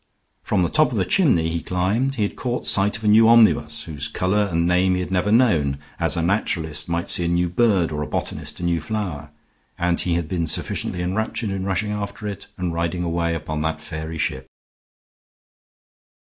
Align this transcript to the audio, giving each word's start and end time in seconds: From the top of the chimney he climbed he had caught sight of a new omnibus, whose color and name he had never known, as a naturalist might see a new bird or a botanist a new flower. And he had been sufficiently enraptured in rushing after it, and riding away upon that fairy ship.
From 0.41 0.63
the 0.63 0.69
top 0.69 0.89
of 0.89 0.97
the 0.97 1.05
chimney 1.05 1.49
he 1.51 1.61
climbed 1.61 2.15
he 2.15 2.23
had 2.23 2.35
caught 2.35 2.65
sight 2.65 2.97
of 2.97 3.03
a 3.03 3.07
new 3.07 3.27
omnibus, 3.29 3.83
whose 3.83 4.07
color 4.07 4.49
and 4.51 4.65
name 4.65 4.95
he 4.95 4.99
had 4.99 5.11
never 5.11 5.31
known, 5.31 5.77
as 5.99 6.17
a 6.17 6.23
naturalist 6.23 6.89
might 6.89 7.07
see 7.07 7.25
a 7.25 7.27
new 7.27 7.47
bird 7.47 7.91
or 7.91 8.01
a 8.01 8.07
botanist 8.07 8.59
a 8.59 8.63
new 8.63 8.81
flower. 8.81 9.29
And 9.77 9.99
he 9.99 10.15
had 10.15 10.27
been 10.27 10.47
sufficiently 10.47 11.03
enraptured 11.03 11.51
in 11.51 11.65
rushing 11.65 11.91
after 11.91 12.27
it, 12.27 12.47
and 12.57 12.73
riding 12.73 13.03
away 13.03 13.35
upon 13.35 13.61
that 13.61 13.79
fairy 13.79 14.17
ship. 14.17 14.47